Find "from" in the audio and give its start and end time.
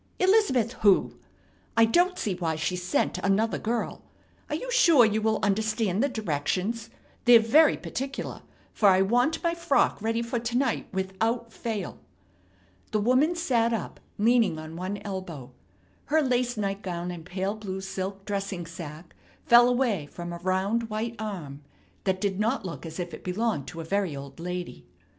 20.07-20.33